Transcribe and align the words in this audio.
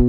Hey 0.00 0.06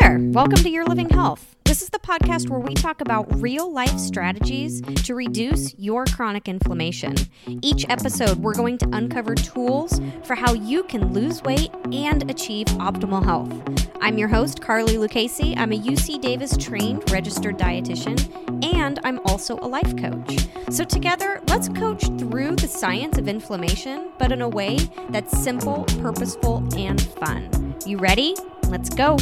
there, 0.00 0.20
welcome 0.30 0.54
to 0.58 0.70
Your 0.70 0.84
Living 0.84 1.08
Health. 1.08 1.56
This 1.64 1.82
is 1.82 1.88
the 1.88 1.98
podcast 1.98 2.48
where 2.48 2.60
we 2.60 2.74
talk 2.74 3.00
about 3.00 3.26
real 3.42 3.72
life 3.72 3.98
strategies 3.98 4.80
to 4.82 5.16
reduce 5.16 5.76
your 5.76 6.04
chronic 6.04 6.46
inflammation. 6.46 7.16
Each 7.60 7.84
episode, 7.88 8.38
we're 8.38 8.54
going 8.54 8.78
to 8.78 8.88
uncover 8.92 9.34
tools 9.34 10.00
for 10.22 10.36
how 10.36 10.52
you 10.52 10.84
can 10.84 11.12
lose 11.12 11.42
weight 11.42 11.72
and 11.90 12.30
achieve 12.30 12.66
optimal 12.78 13.24
health. 13.24 13.85
I'm 14.00 14.18
your 14.18 14.28
host, 14.28 14.60
Carly 14.60 14.98
Lucchese. 14.98 15.54
I'm 15.56 15.72
a 15.72 15.78
UC 15.78 16.20
Davis 16.20 16.56
trained 16.56 17.10
registered 17.10 17.58
dietitian, 17.58 18.64
and 18.64 18.98
I'm 19.04 19.20
also 19.20 19.58
a 19.58 19.66
life 19.66 19.96
coach. 19.96 20.46
So, 20.70 20.84
together, 20.84 21.40
let's 21.48 21.68
coach 21.70 22.04
through 22.18 22.56
the 22.56 22.68
science 22.68 23.18
of 23.18 23.26
inflammation, 23.26 24.10
but 24.18 24.32
in 24.32 24.42
a 24.42 24.48
way 24.48 24.78
that's 25.10 25.36
simple, 25.42 25.84
purposeful, 26.00 26.66
and 26.76 27.00
fun. 27.00 27.74
You 27.86 27.98
ready? 27.98 28.36
Let's 28.68 28.90
go. 28.90 29.16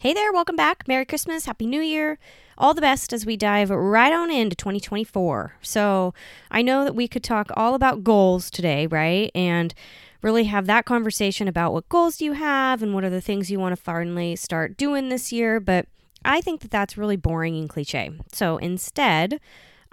Hey 0.00 0.12
there, 0.12 0.32
welcome 0.32 0.56
back. 0.56 0.88
Merry 0.88 1.04
Christmas, 1.04 1.46
Happy 1.46 1.66
New 1.66 1.80
Year. 1.80 2.18
All 2.58 2.74
the 2.74 2.80
best 2.80 3.12
as 3.12 3.24
we 3.24 3.36
dive 3.36 3.70
right 3.70 4.12
on 4.12 4.30
into 4.30 4.56
2024. 4.56 5.56
So, 5.62 6.14
I 6.50 6.62
know 6.62 6.84
that 6.84 6.94
we 6.94 7.08
could 7.08 7.24
talk 7.24 7.50
all 7.54 7.74
about 7.74 8.04
goals 8.04 8.50
today, 8.50 8.86
right? 8.86 9.30
And 9.34 9.74
really 10.22 10.44
have 10.44 10.66
that 10.66 10.84
conversation 10.84 11.48
about 11.48 11.72
what 11.72 11.88
goals 11.88 12.16
do 12.16 12.24
you 12.24 12.32
have 12.32 12.82
and 12.82 12.94
what 12.94 13.04
are 13.04 13.10
the 13.10 13.20
things 13.20 13.50
you 13.50 13.60
want 13.60 13.76
to 13.76 13.82
finally 13.82 14.36
start 14.36 14.76
doing 14.76 15.08
this 15.08 15.32
year. 15.32 15.60
But 15.60 15.86
I 16.24 16.40
think 16.40 16.60
that 16.60 16.70
that's 16.70 16.96
really 16.96 17.16
boring 17.16 17.58
and 17.58 17.68
cliche. 17.68 18.12
So, 18.32 18.56
instead, 18.58 19.40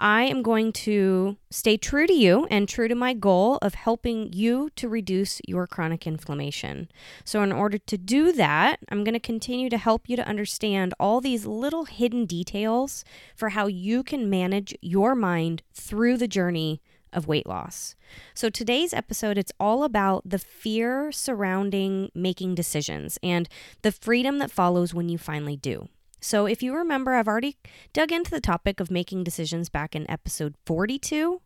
I 0.02 0.24
am 0.24 0.44
going 0.44 0.72
to 0.72 1.36
stay 1.50 1.76
true 1.76 2.08
to 2.08 2.14
you 2.14 2.48
and 2.50 2.70
true 2.70 2.88
to 2.88 2.96
my 2.96 3.14
goal 3.14 3.58
of 3.62 3.74
helping 3.74 4.32
you 4.32 4.70
to 4.78 4.88
reduce 4.88 5.42
your 5.46 5.68
chronic 5.68 6.08
inflammation. 6.08 6.90
So, 7.26 7.44
in 7.44 7.52
order 7.52 7.78
to 7.80 7.98
do 7.98 8.32
that, 8.32 8.80
I'm 8.90 9.04
going 9.04 9.14
to 9.14 9.20
continue 9.20 9.70
to 9.70 9.78
help 9.78 10.08
you 10.08 10.16
to 10.16 10.28
understand 10.28 10.94
all 11.00 11.20
these 11.20 11.46
little 11.46 11.86
hidden 11.86 12.26
details 12.26 13.04
for 13.36 13.50
how 13.50 13.68
you 13.68 14.04
can 14.04 14.30
manage 14.30 14.74
your 14.82 15.16
mind 15.16 15.64
through 15.74 16.18
the 16.18 16.28
journey 16.28 16.82
of 17.14 17.28
weight 17.28 17.48
loss. 17.48 17.96
So, 18.34 18.50
today's 18.50 18.94
episode, 18.94 19.38
it's 19.38 19.52
all 19.60 19.84
about 19.84 20.30
the 20.30 20.40
fear 20.40 21.12
surrounding 21.12 22.10
making 22.14 22.56
decisions 22.56 23.18
and 23.22 23.48
the 23.82 23.92
freedom 23.92 24.40
that 24.40 24.52
follows 24.52 24.94
when 24.94 25.10
you 25.10 25.18
finally 25.18 25.58
do. 25.58 25.90
So, 26.22 26.46
if 26.46 26.62
you 26.62 26.76
remember, 26.76 27.14
I've 27.14 27.28
already 27.28 27.58
dug 27.94 28.12
into 28.12 28.32
the 28.32 28.42
topic 28.42 28.80
of 28.80 28.92
making 28.92 29.24
decisions 29.24 29.70
back 29.70 29.96
in 29.96 30.10
episode 30.10 30.56
42, 30.66 31.42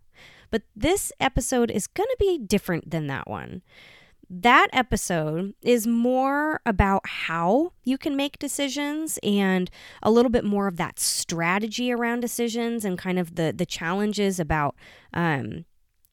but 0.50 0.64
this 0.76 1.12
episode 1.20 1.70
is 1.70 1.88
going 1.88 2.10
to 2.10 2.18
be 2.20 2.38
different 2.38 2.90
than 2.90 3.08
that 3.08 3.30
one. 3.30 3.62
That 4.42 4.68
episode 4.74 5.54
is 5.62 5.86
more 5.86 6.60
about 6.66 7.08
how 7.08 7.74
you 7.84 8.00
can 8.00 8.16
make 8.16 8.40
decisions 8.40 9.20
and 9.22 9.70
a 10.02 10.10
little 10.10 10.32
bit 10.32 10.44
more 10.44 10.66
of 10.66 10.78
that 10.78 11.00
strategy 11.00 11.92
around 11.92 12.22
decisions 12.22 12.84
and 12.84 12.98
kind 12.98 13.20
of 13.20 13.36
the 13.36 13.54
the 13.56 13.66
challenges 13.66 14.40
about 14.40 14.76
um, 15.14 15.66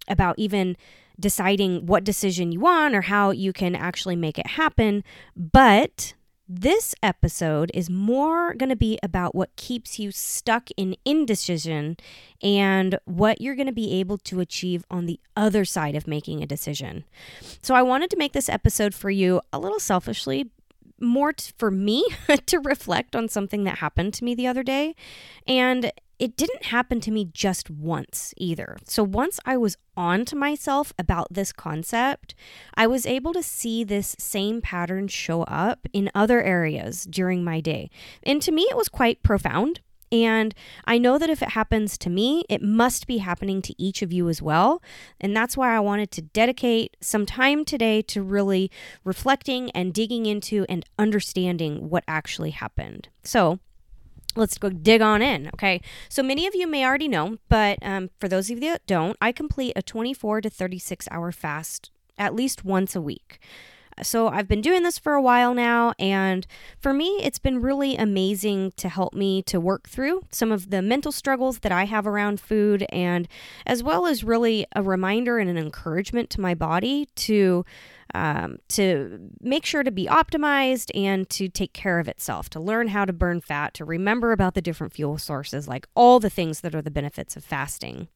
about 0.07 0.35
even 0.39 0.77
deciding 1.19 1.87
what 1.87 2.05
decision 2.05 2.53
you 2.53 2.61
want 2.61 2.95
or 2.95 3.01
how 3.03 3.31
you 3.31 3.55
can 3.55 3.75
actually 3.75 4.17
make 4.17 4.39
it 4.39 4.49
happen. 4.49 5.03
But 5.35 6.13
this 6.53 6.97
episode 7.01 7.71
is 7.73 7.89
more 7.89 8.55
going 8.55 8.71
to 8.71 8.77
be 8.77 8.99
about 9.05 9.37
what 9.37 9.55
keeps 9.55 10.01
you 10.01 10.11
stuck 10.11 10.69
in 10.77 10.97
indecision 11.05 11.97
and 12.43 12.99
what 13.05 13.41
you're 13.41 13.55
going 13.55 13.69
to 13.69 13.73
be 13.73 14.01
able 14.01 14.19
to 14.19 14.41
achieve 14.41 14.85
on 14.91 15.07
the 15.07 15.21
other 15.37 15.65
side 15.65 15.95
of 15.95 16.09
making 16.09 16.43
a 16.43 16.47
decision. 16.47 17.05
So, 17.63 17.77
I 17.77 17.83
wanted 17.83 18.11
to 18.11 18.17
make 18.17 18.33
this 18.33 18.49
episode 18.49 18.95
for 18.95 19.11
you 19.11 19.41
a 19.53 19.61
little 19.61 19.79
selfishly, 19.79 20.51
more 21.01 21.33
t- 21.33 21.53
for 21.57 21.71
me 21.71 22.07
to 22.47 22.59
reflect 22.61 23.17
on 23.17 23.29
something 23.29 23.65
that 23.65 23.79
happened 23.79 24.15
to 24.15 24.25
me 24.25 24.35
the 24.35 24.47
other 24.47 24.63
day. 24.63 24.95
And 25.47 25.93
it 26.21 26.37
didn't 26.37 26.67
happen 26.67 27.01
to 27.01 27.11
me 27.11 27.25
just 27.33 27.71
once 27.71 28.35
either. 28.37 28.77
So 28.85 29.03
once 29.03 29.41
I 29.47 29.57
was 29.57 29.79
on 29.97 30.27
to 30.27 30.37
myself 30.37 30.93
about 30.99 31.29
this 31.33 31.51
concept, 31.51 32.35
I 32.75 32.87
was 32.87 33.07
able 33.07 33.33
to 33.33 33.43
see 33.43 33.85
this 33.85 34.17
same 34.19 34.61
pattern 34.61 35.09
show 35.09 35.45
up 35.45 35.89
in 35.95 36.11
other 36.15 36.43
areas 36.43 37.07
during 37.07 37.43
my 37.43 37.61
day. 37.61 37.89
And 38.23 38.43
to 38.43 38.53
me, 38.53 38.67
it 38.71 38.77
was 38.77 38.91
quite 38.91 39.23
profound. 39.23 39.81
And 40.13 40.55
I 40.85 40.99
know 40.99 41.19
that 41.19 41.31
if 41.31 41.43
it 41.43 41.51
happens 41.51 41.97
to 41.99 42.11
me, 42.11 42.45
it 42.49 42.63
must 42.63 43.07
be 43.07 43.19
happening 43.19 43.63
to 43.63 43.75
each 43.81 44.03
of 44.03 44.13
you 44.13 44.29
as 44.29 44.43
well. 44.43 44.83
And 45.21 45.37
that's 45.37 45.57
why 45.57 45.75
I 45.75 45.81
wanted 45.81 46.11
to 46.13 46.23
dedicate 46.23 46.97
some 47.01 47.27
time 47.27 47.65
today 47.65 48.03
to 48.03 48.23
really 48.23 48.71
reflecting 49.05 49.71
and 49.71 49.95
digging 49.95 50.27
into 50.27 50.67
and 50.69 50.85
understanding 50.99 51.89
what 51.91 52.05
actually 52.09 52.51
happened. 52.51 53.09
So, 53.23 53.61
let's 54.37 54.59
go 54.59 54.71
dig 54.71 55.01
on 55.01 55.23
in. 55.23 55.49
Okay. 55.55 55.81
So 56.09 56.23
many 56.23 56.47
of 56.47 56.55
you 56.55 56.67
may 56.67 56.85
already 56.85 57.09
know, 57.09 57.39
but 57.49 57.79
um, 57.83 58.11
for 58.19 58.29
those 58.29 58.51
of 58.51 58.63
you 58.63 58.71
that 58.71 58.87
don't, 58.87 59.17
I 59.21 59.33
complete 59.33 59.73
a 59.77 59.83
24 59.83 60.43
to 60.43 60.51
36 60.51 61.09
hour 61.11 61.33
fast 61.33 61.91
at 62.19 62.35
least 62.35 62.65
once 62.65 62.95
a 62.95 63.01
week. 63.01 63.41
So 64.03 64.29
I've 64.29 64.49
been 64.49 64.61
doing 64.61 64.83
this 64.83 64.99
for 64.99 65.15
a 65.15 65.23
while 65.23 65.55
now, 65.55 65.93
and 65.99 66.47
for 66.79 66.93
me, 66.93 67.19
it's 67.23 67.39
been 67.39 67.61
really 67.61 67.97
amazing 67.97 68.73
to 68.77 68.89
help 68.89 69.15
me 69.15 69.43
to 69.45 69.61
work 69.61 69.89
through 69.89 70.23
some 70.31 70.53
of 70.53 70.71
the 70.71 70.83
mental 70.83 71.13
struggles 71.13 71.61
that 71.61 71.73
I 71.73 71.85
have 71.85 72.07
around 72.07 72.41
food, 72.41 72.87
and 72.91 73.29
as 73.67 73.83
well 73.83 74.07
as 74.07 74.25
really 74.25 74.67
a 74.75 74.83
reminder 74.83 75.39
and 75.39 75.51
an 75.51 75.59
encouragement 75.59 76.31
to 76.31 76.41
my 76.41 76.55
body 76.55 77.09
to 77.17 77.65
um, 78.15 78.59
to 78.69 79.31
make 79.41 79.65
sure 79.65 79.83
to 79.83 79.91
be 79.91 80.07
optimized 80.07 80.91
and 80.95 81.29
to 81.31 81.49
take 81.49 81.73
care 81.73 81.99
of 81.99 82.09
itself, 82.09 82.49
to 82.51 82.61
learn 82.61 82.89
how 82.89 83.05
to 83.05 83.13
burn 83.13 83.41
fat, 83.41 83.75
to 83.75 83.85
remember 83.85 84.33
about 84.33 84.55
the 84.55 84.63
different 84.63 84.93
fuel 84.93 85.19
sources, 85.19 85.69
like 85.69 85.87
all 85.95 86.21
the 86.21 86.31
things 86.31 86.61
that 86.61 86.75
are 86.75 86.83
the 86.83 86.91
benefits 86.91 87.37
of 87.37 87.45
fasting. 87.45 88.09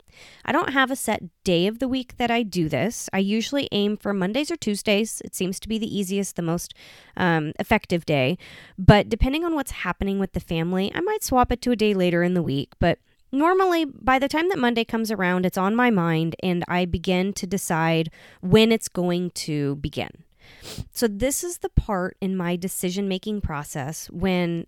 I 0.44 0.53
don't 0.53 0.72
have 0.72 0.91
a 0.91 0.97
set 0.97 1.22
day 1.43 1.66
of 1.66 1.78
the 1.78 1.88
week 1.88 2.16
that 2.16 2.31
I 2.31 2.43
do 2.43 2.69
this. 2.69 3.09
I 3.12 3.19
usually 3.19 3.69
aim 3.72 3.97
for 3.97 4.12
Mondays 4.12 4.50
or 4.50 4.56
Tuesdays. 4.56 5.21
It 5.25 5.34
seems 5.34 5.59
to 5.60 5.69
be 5.69 5.78
the 5.78 5.99
easiest, 5.99 6.37
the 6.37 6.43
most 6.43 6.75
um, 7.16 7.53
effective 7.59 8.06
day. 8.06 8.38
But 8.78 9.09
depending 9.09 9.44
on 9.44 9.55
what's 9.55 9.72
happening 9.72 10.19
with 10.19 10.32
the 10.32 10.41
family, 10.41 10.93
I 10.94 11.00
might 11.00 11.25
swap 11.25 11.50
it 11.50 11.61
to 11.62 11.72
a 11.72 11.76
day 11.76 11.94
later 11.94 12.22
in 12.22 12.34
the 12.34 12.43
week. 12.43 12.72
But 12.78 12.99
normally 13.34 13.84
by 13.84 14.18
the 14.18 14.28
time 14.28 14.48
that 14.48 14.58
Monday 14.58 14.84
comes 14.84 15.10
around, 15.10 15.44
it's 15.44 15.58
on 15.58 15.76
my 15.76 15.90
mind 15.90 16.36
and 16.42 16.64
I 16.68 16.84
begin 16.84 17.32
to 17.34 17.46
decide 17.46 18.10
when 18.40 18.72
it's 18.72 18.88
going 18.88 19.30
to 19.30 19.76
begin. 19.76 20.24
So, 20.92 21.08
this 21.08 21.42
is 21.42 21.58
the 21.58 21.68
part 21.68 22.16
in 22.20 22.36
my 22.36 22.56
decision 22.56 23.08
making 23.08 23.40
process 23.40 24.08
when 24.10 24.66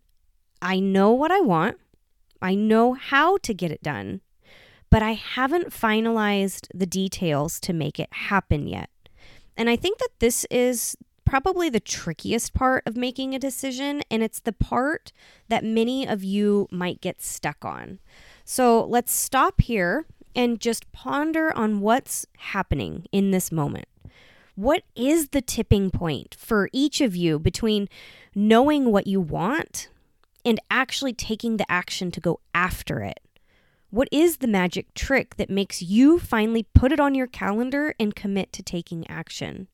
I 0.60 0.81
know 0.81 1.12
what 1.12 1.31
I 1.31 1.41
want, 1.41 1.78
I 2.41 2.54
know 2.54 2.94
how 2.94 3.38
to 3.38 3.54
get 3.54 3.71
it 3.71 3.82
done, 3.82 4.21
but 4.91 5.03
I 5.03 5.12
haven't 5.12 5.71
finalized 5.71 6.69
the 6.75 6.87
details 6.87 7.60
to 7.60 7.72
make 7.72 7.98
it 7.98 8.12
happen 8.12 8.66
yet. 8.66 8.91
And 9.56 9.71
I 9.71 9.77
think 9.77 9.98
that 9.98 10.19
this 10.19 10.47
is 10.50 10.97
probably 11.25 11.69
the 11.69 11.81
trickiest 11.81 12.54
part 12.54 12.83
of 12.87 12.97
making 12.97 13.34
a 13.34 13.38
decision, 13.38 14.03
and 14.10 14.22
it's 14.22 14.41
the 14.41 14.53
part 14.53 15.12
that 15.48 15.65
many 15.65 16.06
of 16.06 16.22
you 16.22 16.69
might 16.71 17.00
get 17.00 17.21
stuck 17.21 17.65
on. 17.65 17.98
So 18.49 18.84
let's 18.84 19.12
stop 19.12 19.61
here 19.61 20.07
and 20.37 20.61
just 20.61 20.93
ponder 20.93 21.53
on 21.57 21.81
what's 21.81 22.27
happening 22.39 23.07
in 23.11 23.33
this 23.33 23.51
moment. 23.51 23.89
What 24.55 24.84
is 24.95 25.31
the 25.31 25.43
tipping 25.43 25.91
point 25.91 26.37
for 26.39 26.71
each 26.73 27.01
of 27.01 27.17
you 27.17 27.41
between 27.41 27.89
knowing 28.37 28.93
what 28.93 29.09
you 29.09 29.21
want 29.21 29.89
and 30.45 30.61
actually 30.71 31.12
taking 31.12 31.57
the 31.57 31.71
action 31.71 32.12
to 32.12 32.21
go 32.21 32.39
after 32.55 33.01
it? 33.01 33.19
What 33.91 34.09
is 34.12 34.37
the 34.37 34.47
magic 34.47 34.95
trick 34.95 35.34
that 35.39 35.51
makes 35.51 35.83
you 35.83 36.21
finally 36.21 36.66
put 36.72 36.93
it 36.93 37.01
on 37.01 37.16
your 37.16 37.27
calendar 37.27 37.97
and 37.98 38.15
commit 38.15 38.53
to 38.53 38.63
taking 38.63 39.10
action? 39.10 39.66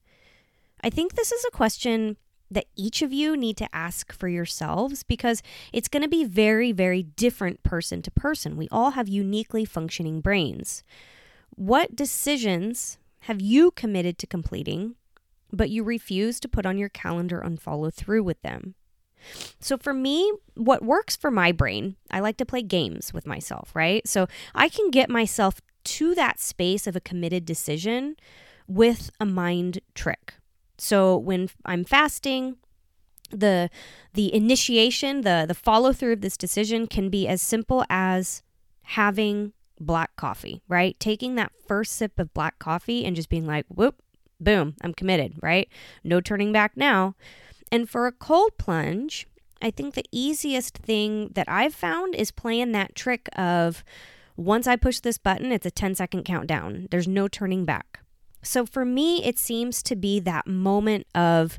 I 0.83 0.89
think 0.89 1.13
this 1.13 1.31
is 1.31 1.45
a 1.45 1.51
question 1.55 2.17
that 2.53 2.67
each 2.77 3.03
of 3.03 3.13
you 3.13 3.37
need 3.37 3.57
to 3.57 3.75
ask 3.75 4.13
for 4.13 4.29
yourselves 4.29 5.03
because 5.03 5.43
it's 5.73 5.89
going 5.89 6.03
to 6.03 6.09
be 6.09 6.25
very, 6.25 6.73
very 6.73 7.03
different 7.03 7.63
person 7.63 8.03
to 8.03 8.11
person. 8.11 8.57
We 8.57 8.69
all 8.71 8.93
have 8.93 9.09
uniquely 9.09 9.65
functioning 9.65 10.21
brains. 10.21 10.83
What 11.51 11.97
decisions 11.97 12.99
have 13.21 13.41
you 13.41 13.71
committed 13.71 14.19
to 14.19 14.27
completing, 14.27 14.97
but 15.53 15.71
you 15.71 15.85
refuse 15.85 16.41
to 16.41 16.49
put 16.49 16.67
on 16.67 16.79
your 16.79 16.89
calendar 16.89 17.41
and 17.41 17.61
follow 17.61 17.91
through 17.91 18.25
with 18.25 18.41
them? 18.43 18.75
So, 19.61 19.77
for 19.77 19.95
me, 19.95 20.33
what 20.55 20.83
works 20.83 21.15
for 21.15 21.31
my 21.31 21.53
brain, 21.53 21.95
I 22.11 22.19
like 22.19 22.37
to 22.39 22.47
play 22.47 22.63
games 22.63 23.15
with 23.15 23.27
myself, 23.27 23.71
right? 23.75 24.07
So, 24.09 24.27
I 24.55 24.69
can 24.69 24.91
get 24.91 25.09
myself 25.09 25.61
to 25.85 26.15
that 26.17 26.41
space 26.41 26.87
of 26.89 26.97
a 26.97 27.01
committed 27.01 27.45
decision 27.45 28.17
with 28.67 29.11
a 29.21 29.27
mind 29.27 29.81
trick. 29.95 30.35
So 30.83 31.17
when 31.17 31.49
I'm 31.65 31.85
fasting, 31.85 32.57
the 33.31 33.71
the 34.15 34.35
initiation, 34.35 35.21
the 35.21 35.45
the 35.47 35.55
follow 35.55 35.93
through 35.93 36.15
of 36.15 36.23
this 36.23 36.37
decision 36.37 36.89
can 36.89 37.09
be 37.09 37.29
as 37.29 37.41
simple 37.41 37.85
as 37.89 38.43
having 38.83 39.53
black 39.79 40.17
coffee, 40.17 40.61
right? 40.67 40.99
Taking 40.99 41.37
that 41.37 41.53
first 41.69 41.93
sip 41.93 42.19
of 42.19 42.35
black 42.35 42.59
coffee 42.59 43.05
and 43.05 43.15
just 43.15 43.29
being 43.29 43.47
like, 43.47 43.65
whoop, 43.69 44.03
boom, 44.41 44.75
I'm 44.83 44.93
committed, 44.93 45.35
right? 45.41 45.69
No 46.03 46.21
turning 46.21 46.51
back 46.51 46.73
now. 46.77 47.15
And 47.71 47.89
for 47.89 48.09
a 48.09 48.13
cold 48.13 48.59
plunge, 48.59 49.29
I 49.63 49.71
think 49.71 49.95
the 49.95 50.05
easiest 50.11 50.79
thing 50.79 51.31
that 51.37 51.49
I've 51.49 51.77
found 51.77 52.17
is 52.17 52.33
playing 52.33 52.73
that 52.73 52.97
trick 52.97 53.29
of 53.37 53.85
once 54.37 54.67
I 54.67 54.75
push 54.75 54.99
this 54.99 55.17
button, 55.17 55.53
it's 55.53 55.65
a 55.65 55.71
10 55.71 55.95
second 55.95 56.25
countdown. 56.25 56.89
There's 56.91 57.07
no 57.07 57.29
turning 57.29 57.65
back. 57.65 58.02
So 58.43 58.67
for 58.67 58.85
me, 58.85 59.25
it 59.25 59.39
seems 59.39 59.83
to 59.85 59.97
be 59.97 60.21
that 60.21 60.47
moment 60.47 61.07
of 61.15 61.59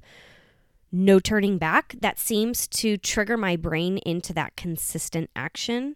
no 0.92 1.20
turning 1.20 1.58
back 1.58 1.96
that 2.02 2.20
seems 2.20 2.68
to 2.68 2.98
trigger 2.98 3.36
my 3.36 3.56
brain 3.56 3.98
into 4.00 4.32
that 4.34 4.56
consistent 4.56 5.30
action. 5.36 5.96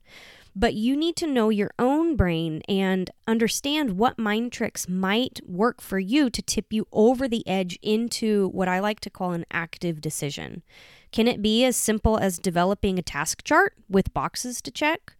But 0.56 0.74
you 0.74 0.98
need 0.98 1.16
to 1.18 1.28
know 1.28 1.50
your 1.50 1.70
own 1.78 2.16
brain 2.16 2.64
and 2.68 3.12
understand 3.28 4.00
what 4.00 4.18
mind 4.18 4.52
tricks 4.52 4.90
might 4.90 5.40
work 5.46 5.82
for 5.82 6.00
you 6.00 6.32
to 6.32 6.42
tip 6.42 6.74
you 6.74 6.88
over 6.92 7.28
the 7.28 7.48
edge 7.48 7.78
into 7.84 8.48
what 8.50 8.68
I 8.68 8.80
like 8.80 9.00
to 9.02 9.12
call 9.12 9.34
an 9.34 9.46
active 9.52 10.02
decision. 10.02 10.64
Can 11.12 11.28
it 11.28 11.44
be 11.44 11.64
as 11.64 11.78
simple 11.78 12.18
as 12.18 12.40
developing 12.40 12.98
a 12.98 13.04
task 13.04 13.44
chart 13.44 13.74
with 13.88 14.16
boxes 14.16 14.60
to 14.64 14.72
check? 14.72 15.14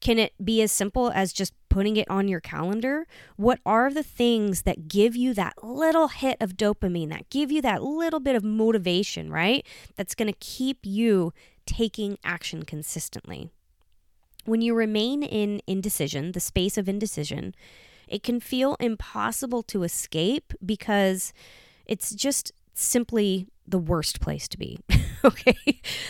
Can 0.00 0.20
it 0.20 0.32
be 0.44 0.62
as 0.62 0.70
simple 0.70 1.10
as 1.10 1.32
just 1.32 1.54
putting 1.74 1.96
it 1.96 2.08
on 2.08 2.28
your 2.28 2.38
calendar? 2.38 3.04
What 3.34 3.58
are 3.66 3.92
the 3.92 4.04
things 4.04 4.62
that 4.62 4.86
give 4.86 5.16
you 5.16 5.34
that 5.34 5.64
little 5.64 6.06
hit 6.06 6.36
of 6.40 6.56
dopamine, 6.56 7.08
that 7.08 7.28
give 7.30 7.50
you 7.50 7.60
that 7.62 7.82
little 7.82 8.20
bit 8.20 8.36
of 8.36 8.44
motivation, 8.44 9.28
right? 9.28 9.66
That's 9.96 10.14
going 10.14 10.32
to 10.32 10.38
keep 10.38 10.78
you 10.84 11.32
taking 11.66 12.16
action 12.22 12.62
consistently. 12.62 13.50
When 14.44 14.60
you 14.60 14.72
remain 14.72 15.24
in 15.24 15.62
indecision, 15.66 16.30
the 16.30 16.38
space 16.38 16.78
of 16.78 16.88
indecision, 16.88 17.56
it 18.06 18.22
can 18.22 18.38
feel 18.38 18.76
impossible 18.78 19.64
to 19.64 19.82
escape 19.82 20.52
because 20.64 21.32
it's 21.86 22.14
just 22.14 22.52
simply 22.72 23.48
the 23.66 23.78
worst 23.78 24.20
place 24.20 24.46
to 24.46 24.58
be. 24.58 24.78
okay. 25.24 25.56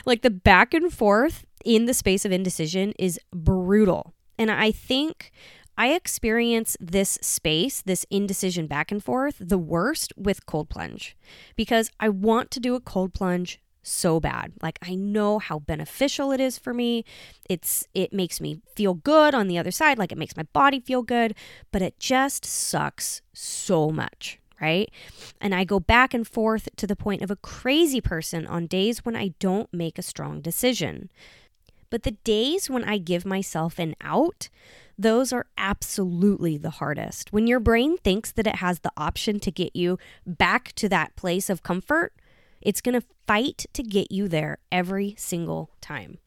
like 0.05 0.20
the 0.20 0.31
back 0.31 0.75
and 0.75 0.93
forth 0.93 1.46
in 1.64 1.87
the 1.87 1.94
space 1.94 2.26
of 2.26 2.32
indecision 2.32 2.93
is 2.99 3.19
brutal. 3.32 4.13
And 4.38 4.50
I 4.50 4.70
think 4.70 5.31
I 5.76 5.92
experience 5.92 6.76
this 6.81 7.19
space, 7.20 7.82
this 7.82 8.06
indecision 8.10 8.66
back 8.66 8.92
and 8.92 9.02
forth, 9.02 9.36
the 9.40 9.58
worst 9.58 10.12
with 10.16 10.46
cold 10.46 10.69
plunge 10.69 11.16
because 11.56 11.90
I 11.98 12.08
want 12.08 12.50
to 12.52 12.60
do 12.60 12.75
a 12.75 12.81
cold 12.81 13.12
plunge 13.12 13.60
so 13.82 14.19
bad. 14.19 14.52
Like 14.62 14.78
I 14.82 14.94
know 14.94 15.38
how 15.38 15.58
beneficial 15.58 16.32
it 16.32 16.40
is 16.40 16.58
for 16.58 16.72
me. 16.72 17.04
It's 17.48 17.86
it 17.94 18.12
makes 18.12 18.40
me 18.40 18.60
feel 18.75 18.94
good 18.94 19.34
on 19.34 19.48
the 19.48 19.58
other 19.58 19.70
side, 19.70 19.98
like 19.98 20.12
it 20.12 20.19
makes 20.19 20.36
my 20.36 20.44
body 20.52 20.81
feel 20.81 21.02
good, 21.02 21.34
but 21.70 21.82
it 21.82 21.98
just 21.98 22.44
sucks 22.44 23.20
so 23.32 23.90
much, 23.90 24.38
right? 24.60 24.90
And 25.40 25.54
I 25.54 25.64
go 25.64 25.81
back 25.81 26.14
and 26.14 26.26
forth 26.26 26.69
to 26.76 26.86
the 26.86 26.96
point 26.96 27.22
of 27.22 27.31
a 27.31 27.36
crazy 27.36 28.00
person 28.00 28.46
on 28.46 28.66
days 28.66 29.04
when 29.04 29.16
I 29.16 29.34
don't 29.38 29.72
make 29.72 29.98
a 29.98 30.02
strong 30.02 30.40
decision. 30.40 31.10
But 31.94 32.02
the 32.02 32.11
days 32.25 32.69
when 32.69 32.82
I 32.82 32.99
give 32.99 33.25
myself 33.25 33.79
an 33.79 33.94
out, 34.00 34.49
those 34.99 35.32
are 35.32 35.46
absolutely 35.56 36.56
the 36.56 36.70
hardest. 36.70 37.32
When 37.32 37.46
your 37.46 37.61
brain 37.61 37.99
thinks 37.99 38.32
that 38.32 38.49
it 38.49 38.56
has 38.56 38.81
the 38.81 38.91
option 38.96 39.38
to 39.38 39.52
get 39.52 39.76
you 39.76 39.96
back 40.26 40.73
to 40.73 40.88
that 40.88 41.14
place 41.14 41.49
of 41.49 41.62
comfort, 41.62 42.12
it's 42.61 42.81
going 42.81 43.00
to 43.00 43.06
fight 43.29 43.67
to 43.75 43.85
get 43.85 44.11
you 44.11 44.26
there 44.26 44.58
every 44.73 45.14
single 45.17 45.70
time. 45.81 46.19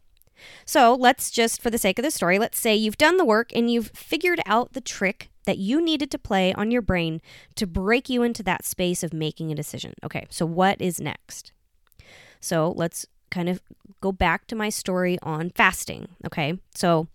So 0.63 0.95
let's 0.95 1.29
just, 1.31 1.61
for 1.61 1.69
the 1.69 1.77
sake 1.77 1.99
of 1.99 2.03
the 2.03 2.11
story, 2.11 2.39
let's 2.39 2.57
say 2.57 2.73
you've 2.73 2.95
done 2.95 3.17
the 3.17 3.25
work 3.25 3.51
and 3.53 3.69
you've 3.69 3.89
figured 3.89 4.39
out 4.45 4.71
the 4.71 4.79
trick 4.79 5.31
that 5.43 5.57
you 5.57 5.81
needed 5.81 6.09
to 6.11 6.17
play 6.17 6.53
on 6.53 6.71
your 6.71 6.81
brain 6.81 7.19
to 7.55 7.67
break 7.67 8.07
you 8.07 8.23
into 8.23 8.41
that 8.43 8.63
space 8.63 9.03
of 9.03 9.11
making 9.11 9.51
a 9.51 9.55
decision. 9.55 9.95
Okay, 10.01 10.27
so 10.29 10.45
what 10.45 10.81
is 10.81 11.01
next? 11.01 11.51
So 12.39 12.71
let's 12.73 13.05
kind 13.29 13.49
of 13.49 13.61
go 14.01 14.11
back 14.11 14.47
to 14.47 14.55
my 14.55 14.69
story 14.69 15.17
on 15.21 15.49
fasting. 15.51 16.07
Okay, 16.25 16.59
so 16.75 17.07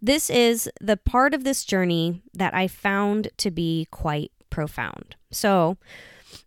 this 0.00 0.30
is 0.30 0.70
the 0.80 0.96
part 0.96 1.34
of 1.34 1.44
this 1.44 1.64
journey 1.64 2.22
that 2.34 2.54
I 2.54 2.68
found 2.68 3.28
to 3.38 3.50
be 3.50 3.86
quite 3.90 4.32
profound. 4.50 5.16
So, 5.30 5.76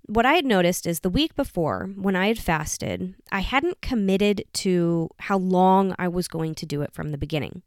what 0.05 0.25
I 0.25 0.33
had 0.33 0.45
noticed 0.45 0.85
is 0.87 0.99
the 0.99 1.09
week 1.09 1.35
before, 1.35 1.89
when 1.95 2.15
I 2.15 2.27
had 2.27 2.39
fasted, 2.39 3.15
I 3.31 3.39
hadn't 3.41 3.81
committed 3.81 4.45
to 4.53 5.09
how 5.19 5.37
long 5.37 5.95
I 5.97 6.07
was 6.07 6.27
going 6.27 6.55
to 6.55 6.65
do 6.65 6.81
it 6.81 6.93
from 6.93 7.11
the 7.11 7.17
beginning. 7.17 7.61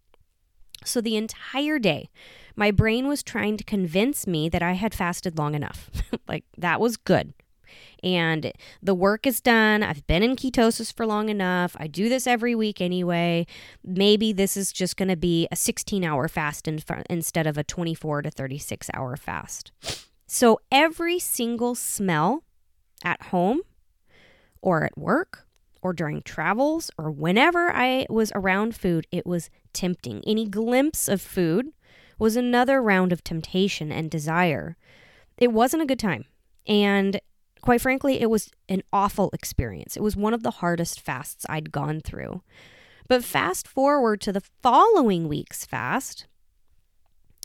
So, 0.84 1.00
the 1.00 1.16
entire 1.16 1.78
day, 1.78 2.10
my 2.56 2.70
brain 2.70 3.06
was 3.08 3.22
trying 3.22 3.56
to 3.56 3.64
convince 3.64 4.26
me 4.26 4.48
that 4.48 4.62
I 4.62 4.72
had 4.72 4.94
fasted 4.94 5.38
long 5.38 5.54
enough. 5.54 5.90
like, 6.28 6.44
that 6.56 6.80
was 6.80 6.96
good 6.96 7.34
and 8.02 8.52
the 8.82 8.94
work 8.94 9.26
is 9.26 9.40
done. 9.40 9.82
I've 9.82 10.06
been 10.06 10.22
in 10.22 10.36
ketosis 10.36 10.92
for 10.92 11.06
long 11.06 11.28
enough. 11.28 11.76
I 11.78 11.86
do 11.86 12.08
this 12.08 12.26
every 12.26 12.54
week 12.54 12.80
anyway. 12.80 13.46
Maybe 13.84 14.32
this 14.32 14.56
is 14.56 14.72
just 14.72 14.96
going 14.96 15.08
to 15.08 15.16
be 15.16 15.48
a 15.50 15.56
16 15.56 16.04
hour 16.04 16.28
fast 16.28 16.68
in, 16.68 16.80
instead 17.08 17.46
of 17.46 17.56
a 17.56 17.64
24 17.64 18.22
to 18.22 18.30
36 18.30 18.90
hour 18.94 19.16
fast. 19.16 19.72
So 20.26 20.60
every 20.70 21.18
single 21.18 21.74
smell 21.74 22.44
at 23.04 23.22
home 23.24 23.60
or 24.60 24.84
at 24.84 24.96
work 24.96 25.46
or 25.82 25.92
during 25.92 26.22
travels 26.22 26.90
or 26.96 27.10
whenever 27.10 27.70
I 27.70 28.06
was 28.08 28.32
around 28.34 28.74
food, 28.74 29.06
it 29.10 29.26
was 29.26 29.50
tempting. 29.72 30.22
Any 30.26 30.46
glimpse 30.46 31.08
of 31.08 31.20
food 31.20 31.72
was 32.18 32.36
another 32.36 32.80
round 32.80 33.12
of 33.12 33.24
temptation 33.24 33.90
and 33.90 34.10
desire. 34.10 34.76
It 35.38 35.52
wasn't 35.52 35.82
a 35.82 35.86
good 35.86 35.98
time. 35.98 36.24
And 36.66 37.20
Quite 37.62 37.80
frankly, 37.80 38.20
it 38.20 38.28
was 38.28 38.50
an 38.68 38.82
awful 38.92 39.30
experience. 39.32 39.96
It 39.96 40.02
was 40.02 40.16
one 40.16 40.34
of 40.34 40.42
the 40.42 40.50
hardest 40.50 41.00
fasts 41.00 41.46
I'd 41.48 41.72
gone 41.72 42.00
through. 42.00 42.42
But 43.08 43.24
fast 43.24 43.66
forward 43.66 44.20
to 44.22 44.32
the 44.32 44.42
following 44.62 45.28
week's 45.28 45.64
fast, 45.64 46.26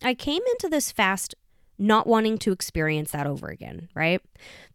I 0.04 0.14
came 0.14 0.42
into 0.52 0.70
this 0.70 0.92
fast 0.92 1.36
not 1.78 2.08
wanting 2.08 2.38
to 2.40 2.52
experience 2.52 3.12
that 3.12 3.28
over 3.28 3.48
again, 3.48 3.90
right? 3.96 4.22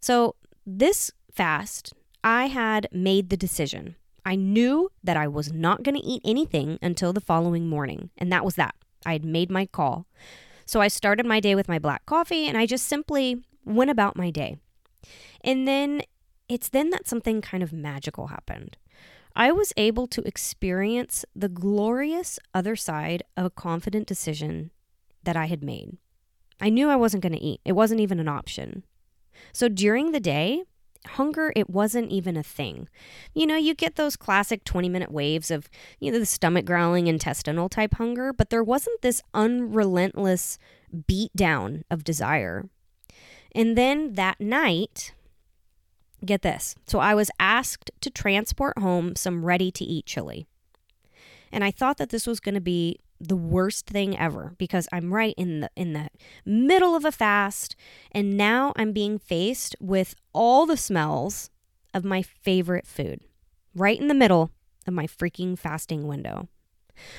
So, 0.00 0.36
this 0.64 1.10
fast, 1.32 1.92
I 2.22 2.46
had 2.46 2.86
made 2.92 3.28
the 3.28 3.36
decision. 3.36 3.96
I 4.24 4.36
knew 4.36 4.90
that 5.02 5.16
I 5.16 5.26
was 5.26 5.52
not 5.52 5.82
going 5.82 5.96
to 5.96 6.06
eat 6.06 6.22
anything 6.24 6.78
until 6.80 7.12
the 7.12 7.20
following 7.20 7.68
morning, 7.68 8.10
and 8.16 8.30
that 8.32 8.44
was 8.44 8.54
that. 8.54 8.76
I 9.04 9.12
had 9.12 9.24
made 9.24 9.50
my 9.50 9.66
call. 9.66 10.06
So 10.66 10.80
I 10.80 10.88
started 10.88 11.26
my 11.26 11.40
day 11.40 11.54
with 11.54 11.68
my 11.68 11.78
black 11.78 12.06
coffee 12.06 12.46
and 12.46 12.56
I 12.56 12.66
just 12.66 12.86
simply 12.86 13.42
went 13.64 13.90
about 13.90 14.16
my 14.16 14.30
day. 14.30 14.58
And 15.44 15.66
then 15.66 16.02
it's 16.48 16.68
then 16.68 16.90
that 16.90 17.06
something 17.06 17.40
kind 17.40 17.62
of 17.62 17.72
magical 17.72 18.28
happened. 18.28 18.76
I 19.34 19.50
was 19.50 19.72
able 19.76 20.06
to 20.08 20.26
experience 20.26 21.24
the 21.34 21.48
glorious 21.48 22.38
other 22.52 22.76
side 22.76 23.22
of 23.36 23.46
a 23.46 23.50
confident 23.50 24.06
decision 24.06 24.70
that 25.22 25.36
I 25.36 25.46
had 25.46 25.62
made. 25.62 25.96
I 26.60 26.68
knew 26.68 26.88
I 26.88 26.96
wasn't 26.96 27.22
going 27.22 27.32
to 27.32 27.42
eat, 27.42 27.60
it 27.64 27.72
wasn't 27.72 28.00
even 28.00 28.20
an 28.20 28.28
option. 28.28 28.84
So 29.52 29.68
during 29.68 30.12
the 30.12 30.20
day, 30.20 30.64
hunger 31.06 31.52
it 31.56 31.68
wasn't 31.68 32.10
even 32.10 32.36
a 32.36 32.42
thing 32.42 32.88
you 33.34 33.44
know 33.44 33.56
you 33.56 33.74
get 33.74 33.96
those 33.96 34.14
classic 34.16 34.62
20 34.64 34.88
minute 34.88 35.10
waves 35.10 35.50
of 35.50 35.68
you 35.98 36.12
know 36.12 36.18
the 36.18 36.24
stomach 36.24 36.64
growling 36.64 37.08
intestinal 37.08 37.68
type 37.68 37.94
hunger 37.94 38.32
but 38.32 38.50
there 38.50 38.62
wasn't 38.62 39.02
this 39.02 39.20
unrelentless 39.34 40.58
beat 41.08 41.34
down 41.34 41.84
of 41.90 42.04
desire 42.04 42.68
and 43.52 43.76
then 43.76 44.12
that 44.12 44.40
night 44.40 45.12
Get 46.24 46.42
this. 46.42 46.74
So 46.86 46.98
I 47.00 47.14
was 47.14 47.30
asked 47.40 47.90
to 48.00 48.10
transport 48.10 48.78
home 48.78 49.16
some 49.16 49.44
ready 49.44 49.70
to 49.72 49.84
eat 49.84 50.06
chili. 50.06 50.46
And 51.50 51.64
I 51.64 51.70
thought 51.70 51.98
that 51.98 52.10
this 52.10 52.26
was 52.26 52.40
going 52.40 52.54
to 52.54 52.60
be 52.60 52.98
the 53.20 53.36
worst 53.36 53.86
thing 53.86 54.18
ever 54.18 54.54
because 54.58 54.88
I'm 54.92 55.14
right 55.14 55.34
in 55.36 55.60
the 55.60 55.70
in 55.76 55.92
the 55.92 56.08
middle 56.44 56.96
of 56.96 57.04
a 57.04 57.12
fast 57.12 57.76
and 58.10 58.36
now 58.36 58.72
I'm 58.74 58.92
being 58.92 59.16
faced 59.16 59.76
with 59.80 60.16
all 60.32 60.66
the 60.66 60.76
smells 60.76 61.48
of 61.94 62.04
my 62.04 62.22
favorite 62.22 62.86
food 62.86 63.20
right 63.76 64.00
in 64.00 64.08
the 64.08 64.14
middle 64.14 64.50
of 64.88 64.94
my 64.94 65.06
freaking 65.06 65.56
fasting 65.56 66.08
window. 66.08 66.48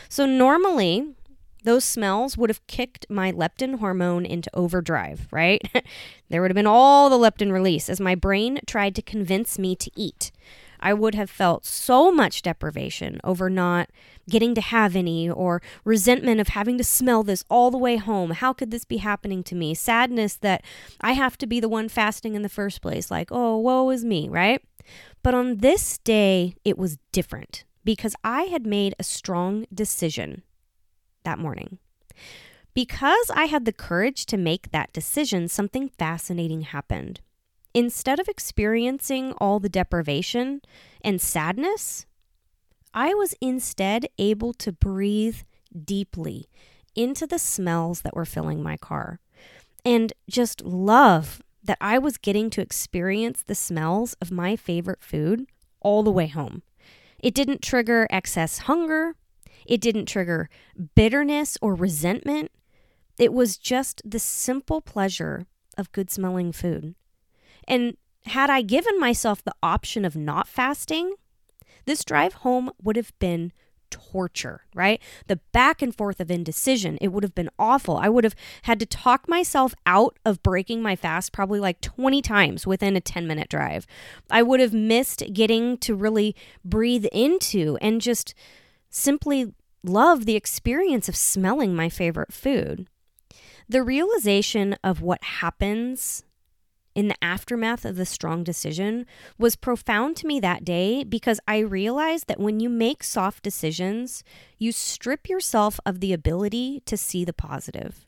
So 0.10 0.26
normally 0.26 1.16
those 1.64 1.84
smells 1.84 2.38
would 2.38 2.50
have 2.50 2.66
kicked 2.68 3.06
my 3.10 3.32
leptin 3.32 3.80
hormone 3.80 4.26
into 4.26 4.50
overdrive, 4.56 5.28
right? 5.32 5.62
there 6.30 6.42
would 6.42 6.52
have 6.52 6.56
been 6.56 6.68
all 6.68 7.10
the 7.10 7.18
leptin 7.18 7.52
release 7.52 7.90
as 7.90 8.00
my 8.00 8.16
brain 8.16 8.60
tried 8.66 8.96
to 8.96 9.02
convince 9.02 9.58
me 9.58 9.76
to 9.76 9.92
eat. 9.96 10.32
I 10.80 10.94
would 10.94 11.16
have 11.16 11.30
felt 11.30 11.66
so 11.66 12.12
much 12.12 12.42
deprivation 12.42 13.22
over 13.24 13.50
not 13.50 13.90
getting 14.30 14.54
to 14.56 14.60
have 14.60 14.98
any, 14.98 15.30
or 15.30 15.62
resentment 15.86 16.42
of 16.42 16.50
having 16.50 16.78
to 16.78 16.84
smell 16.84 17.24
this 17.24 17.46
all 17.50 17.72
the 17.72 17.78
way 17.78 17.96
home. 17.96 18.32
How 18.32 18.52
could 18.52 18.70
this 18.70 18.84
be 18.84 18.98
happening 18.98 19.44
to 19.44 19.56
me? 19.56 19.74
Sadness 19.74 20.36
that 20.36 20.62
I 21.00 21.14
have 21.14 21.38
to 21.38 21.48
be 21.48 21.62
the 21.62 21.70
one 21.70 21.88
fasting 21.88 22.36
in 22.36 22.42
the 22.42 22.50
first 22.50 22.82
place. 22.82 23.10
Like, 23.10 23.30
oh, 23.32 23.58
woe 23.58 23.90
is 23.92 24.04
me, 24.04 24.28
right? 24.28 24.62
But 25.24 25.34
on 25.34 25.58
this 25.58 26.00
day, 26.00 26.56
it 26.66 26.78
was 26.78 26.98
different 27.14 27.64
because 27.86 28.14
I 28.24 28.44
had 28.44 28.66
made 28.66 28.94
a 29.00 29.04
strong 29.04 29.66
decision 29.74 30.44
that 31.24 31.40
morning. 31.40 31.78
Because 32.74 33.32
I 33.36 33.46
had 33.46 33.66
the 33.66 33.74
courage 33.74 34.26
to 34.28 34.38
make 34.38 34.72
that 34.72 34.94
decision, 34.94 35.48
something 35.48 35.90
fascinating 35.90 36.62
happened. 36.62 37.22
Instead 37.74 38.20
of 38.20 38.28
experiencing 38.28 39.34
all 39.34 39.60
the 39.60 39.70
deprivation 39.70 40.62
and 41.04 41.22
sadness, 41.22 42.06
I 42.94 43.14
was 43.14 43.36
instead 43.42 44.08
able 44.18 44.54
to 44.54 44.72
breathe 44.72 45.38
deeply 45.84 46.48
into 46.96 47.26
the 47.26 47.40
smells 47.40 48.02
that 48.02 48.16
were 48.16 48.26
filling 48.26 48.62
my 48.62 48.78
car 48.78 49.20
and 49.84 50.14
just 50.30 50.64
love 50.64 51.42
that 51.64 51.78
I 51.82 51.98
was 51.98 52.18
getting 52.18 52.50
to 52.52 52.62
experience 52.62 53.44
the 53.44 53.56
smells 53.56 54.14
of 54.22 54.32
my 54.32 54.56
favorite 54.56 55.02
food 55.02 55.48
all 55.82 56.04
the 56.04 56.12
way 56.12 56.28
home. 56.28 56.62
It 57.20 57.34
didn't 57.34 57.62
trigger 57.62 58.06
excess 58.10 58.60
hunger. 58.60 59.16
It 59.66 59.82
didn't 59.82 60.06
trigger 60.06 60.50
bitterness 60.96 61.58
or 61.62 61.76
resentment. 61.76 62.52
It 63.20 63.34
was 63.34 63.58
just 63.58 64.02
the 64.04 64.20
simple 64.20 64.82
pleasure 64.82 65.46
of 65.78 65.92
good 65.92 66.10
smelling 66.12 66.52
food. 66.52 66.96
And 67.68 67.98
had 68.26 68.50
I 68.50 68.62
given 68.62 69.00
myself 69.00 69.44
the 69.44 69.56
option 69.62 70.06
of 70.06 70.16
not 70.16 70.48
fasting, 70.48 71.16
this 71.86 72.04
drive 72.04 72.36
home 72.36 72.72
would 72.82 72.96
have 72.96 73.18
been 73.20 73.52
torture, 73.90 74.62
right? 74.74 75.00
The 75.28 75.40
back 75.52 75.82
and 75.84 75.96
forth 75.96 76.20
of 76.20 76.32
indecision, 76.32 76.98
it 77.00 77.10
would 77.10 77.24
have 77.24 77.36
been 77.36 77.50
awful. 77.60 77.98
I 77.98 78.10
would 78.10 78.24
have 78.24 78.36
had 78.64 78.80
to 78.80 78.86
talk 78.88 79.28
myself 79.28 79.76
out 79.86 80.18
of 80.26 80.42
breaking 80.42 80.82
my 80.82 80.96
fast 80.96 81.32
probably 81.32 81.60
like 81.60 81.80
20 81.82 82.22
times 82.22 82.66
within 82.66 82.96
a 82.96 83.02
10 83.02 83.28
minute 83.28 83.50
drive. 83.50 83.86
I 84.32 84.42
would 84.42 84.60
have 84.60 84.74
missed 84.74 85.24
getting 85.32 85.78
to 85.80 85.94
really 85.96 86.36
breathe 86.66 87.06
into 87.12 87.78
and 87.82 88.02
just 88.02 88.34
simply 88.94 89.54
love 89.84 90.26
the 90.26 90.36
experience 90.36 91.10
of 91.10 91.16
smelling 91.16 91.76
my 91.76 91.90
favorite 91.90 92.32
food. 92.32 92.88
The 93.68 93.84
realization 93.84 94.78
of 94.84 95.02
what 95.02 95.24
happens 95.24 96.24
in 96.96 97.08
the 97.08 97.24
aftermath 97.24 97.86
of 97.86 97.96
the 97.96 98.06
strong 98.06 98.44
decision 98.44 99.08
was 99.38 99.56
profound 99.56 100.16
to 100.18 100.28
me 100.28 100.40
that 100.40 100.64
day 100.64 101.04
because 101.04 101.40
I 101.48 101.58
realized 101.58 102.28
that 102.28 102.40
when 102.40 102.60
you 102.60 102.70
make 102.70 103.04
soft 103.04 103.42
decisions, 103.42 104.24
you 104.60 104.72
strip 104.72 105.28
yourself 105.28 105.80
of 105.86 106.00
the 106.00 106.14
ability 106.14 106.84
to 106.86 106.96
see 106.96 107.26
the 107.26 107.34
positive. 107.34 108.06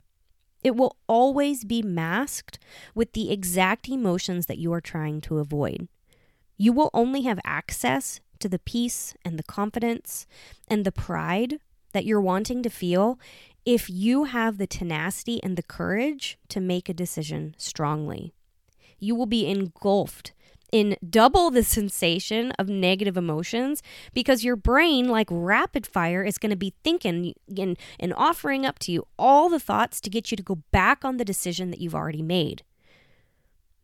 It 0.64 0.76
will 0.76 0.98
always 1.08 1.64
be 1.64 1.82
masked 1.82 2.60
with 2.94 3.14
the 3.14 3.32
exact 3.32 3.90
emotions 3.90 4.46
that 4.46 4.60
you 4.60 4.72
are 4.72 4.82
trying 4.82 5.20
to 5.22 5.40
avoid. 5.40 5.88
You 6.58 6.74
will 6.74 6.92
only 6.94 7.24
have 7.24 7.40
access 7.44 8.20
to 8.40 8.50
the 8.50 8.60
peace 8.60 9.16
and 9.24 9.38
the 9.38 9.44
confidence 9.44 10.26
and 10.68 10.86
the 10.86 10.92
pride 10.92 11.60
that 11.94 12.06
you're 12.06 12.22
wanting 12.22 12.62
to 12.64 12.70
feel 12.70 13.20
if 13.66 13.90
you 13.90 14.26
have 14.26 14.58
the 14.58 14.68
tenacity 14.68 15.42
and 15.44 15.58
the 15.58 15.64
courage 15.64 16.38
to 16.50 16.60
make 16.60 16.90
a 16.90 16.94
decision 16.94 17.56
strongly 17.58 18.34
you 19.00 19.16
will 19.16 19.26
be 19.26 19.48
engulfed 19.48 20.34
in 20.72 20.98
double 21.08 21.52
the 21.52 21.64
sensation 21.78 22.52
of 22.54 22.68
negative 22.68 23.18
emotions 23.18 23.82
because 24.14 24.44
your 24.44 24.56
brain, 24.56 25.08
like 25.08 25.28
rapid 25.32 25.86
fire, 25.88 26.24
is 26.24 26.38
going 26.38 26.50
to 26.50 26.56
be 26.56 26.74
thinking 26.84 27.34
and, 27.58 27.78
and 28.00 28.14
offering 28.16 28.66
up 28.66 28.80
to 28.80 28.92
you 28.92 29.08
all 29.18 29.50
the 29.50 29.60
thoughts 29.60 30.02
to 30.02 30.10
get 30.10 30.32
you 30.32 30.38
to 30.38 30.44
go 30.44 30.56
back 30.72 31.06
on 31.06 31.18
the 31.18 31.26
decision 31.26 31.72
that 31.72 31.80
you've 31.80 31.96
already 31.96 32.22
made. 32.22 32.64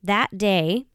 That 0.03 0.37
day, 0.37 0.87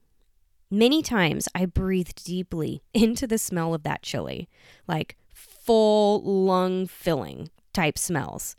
many 0.71 1.03
times 1.03 1.49
I 1.55 1.67
breathed 1.67 2.25
deeply 2.25 2.83
into 2.95 3.27
the 3.27 3.39
smell 3.39 3.75
of 3.75 3.83
that 3.85 4.03
chili, 4.03 4.49
like 4.87 5.17
full 5.33 6.23
lung 6.23 6.87
filling 6.87 7.51
type 7.73 7.99
smells. 7.99 8.57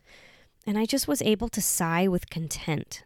And 0.66 0.78
I 0.78 0.84
just 0.84 1.08
was 1.08 1.22
able 1.22 1.48
to 1.48 1.62
sigh 1.62 2.08
with 2.08 2.30
content 2.30 3.04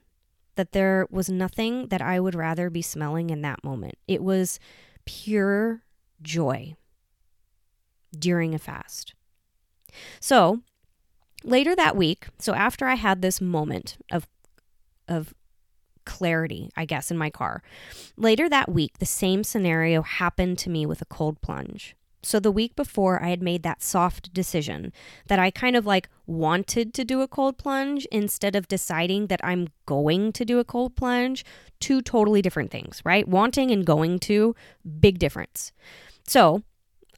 that 0.57 0.73
there 0.73 1.07
was 1.11 1.31
nothing 1.31 1.89
that 1.89 2.03
I 2.03 2.21
would 2.21 2.35
rather 2.35 2.69
be 2.69 2.83
smelling 2.83 3.31
in 3.31 3.43
that 3.43 3.65
moment. 3.65 3.95
It 4.07 4.23
was 4.23 4.59
pure 5.05 5.83
joy 6.21 6.75
during 8.17 8.55
a 8.55 8.59
fast. 8.59 9.15
So, 10.21 10.61
later 11.45 11.75
that 11.77 11.97
week, 11.97 12.27
so 12.39 12.55
after 12.55 12.87
I 12.87 12.95
had 12.95 13.23
this 13.23 13.41
moment 13.41 13.97
of 14.11 14.27
of 15.09 15.35
clarity, 16.05 16.71
I 16.77 16.85
guess, 16.85 17.11
in 17.11 17.17
my 17.17 17.31
car, 17.31 17.63
later 18.17 18.49
that 18.49 18.71
week, 18.71 18.99
the 18.99 19.07
same 19.07 19.45
scenario 19.45 20.03
happened 20.03 20.59
to 20.59 20.71
me 20.71 20.87
with 20.87 21.03
a 21.03 21.07
cold 21.07 21.41
plunge. 21.41 21.97
So 22.25 22.39
the 22.39 22.53
week 22.53 22.77
before, 22.77 23.23
I 23.23 23.31
had 23.31 23.43
made 23.43 23.65
that 23.65 23.83
soft 23.83 24.33
decision 24.33 24.93
that 25.27 25.41
I 25.41 25.51
kind 25.51 25.75
of 25.75 25.87
like 25.87 26.09
wanted 26.25 26.95
to 26.95 27.05
do 27.05 27.21
a 27.21 27.27
cold 27.27 27.59
plunge 27.59 28.07
instead 28.13 28.55
of 28.55 28.69
deciding 28.69 29.27
that 29.27 29.41
I'm 29.43 29.69
going 29.87 30.33
to 30.35 30.45
do 30.45 30.61
a 30.61 30.65
cold 30.65 30.95
plunge. 30.95 31.45
Two 31.81 32.01
totally 32.01 32.41
different 32.41 32.71
things, 32.71 33.03
right? 33.05 33.27
Wanting 33.27 33.73
and 33.73 33.85
going 33.85 34.21
to, 34.21 34.55
big 35.01 35.19
difference. 35.19 35.73
So 36.25 36.63